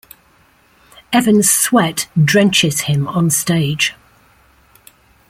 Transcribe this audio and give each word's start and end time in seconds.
Evans' 1.13 1.51
sweat 1.51 2.07
drenches 2.19 2.79
him 2.85 3.07
on 3.07 3.29
stage. 3.29 3.93